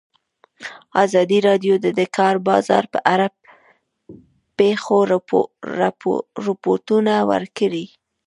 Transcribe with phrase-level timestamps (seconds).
[1.03, 3.35] ازادي راډیو د د کار بازار په اړه د
[4.59, 4.97] پېښو
[6.47, 7.85] رپوټونه ورکړي.